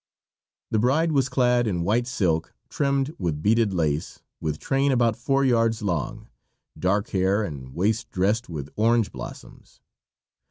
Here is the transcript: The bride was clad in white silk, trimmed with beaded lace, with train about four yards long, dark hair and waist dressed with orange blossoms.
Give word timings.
The 0.71 0.79
bride 0.79 1.11
was 1.11 1.29
clad 1.29 1.67
in 1.67 1.83
white 1.83 2.07
silk, 2.07 2.55
trimmed 2.69 3.13
with 3.19 3.43
beaded 3.43 3.71
lace, 3.71 4.23
with 4.39 4.57
train 4.57 4.91
about 4.91 5.15
four 5.15 5.45
yards 5.45 5.83
long, 5.83 6.27
dark 6.75 7.09
hair 7.09 7.43
and 7.43 7.75
waist 7.75 8.09
dressed 8.09 8.49
with 8.49 8.71
orange 8.75 9.11
blossoms. 9.11 9.79